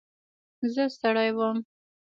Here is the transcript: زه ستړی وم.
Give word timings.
زه 0.73 0.83
ستړی 0.95 1.29
وم. 1.37 1.57